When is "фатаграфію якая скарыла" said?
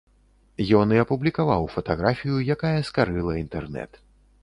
1.75-3.41